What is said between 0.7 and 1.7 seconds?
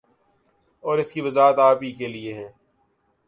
اور اس کی وضاحت